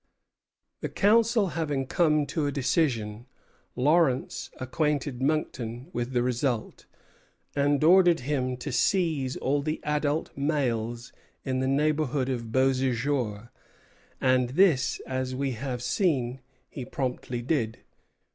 [0.79, 3.27] The Council having come to a decision,
[3.75, 6.87] Lawrence acquainted Monckton with the result,
[7.55, 11.13] and ordered him to seize all the adult males
[11.45, 13.49] in the neighborhood of Beauséjour;
[14.19, 17.81] and this, as we have seen, he promptly did.